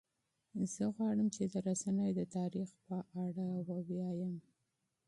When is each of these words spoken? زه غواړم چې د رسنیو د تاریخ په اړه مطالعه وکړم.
زه 0.73 0.83
غواړم 0.95 1.27
چې 1.35 1.43
د 1.53 1.55
رسنیو 1.67 2.17
د 2.19 2.21
تاریخ 2.37 2.69
په 2.87 2.95
اړه 3.25 3.43
مطالعه 3.53 4.09
وکړم. 4.15 4.33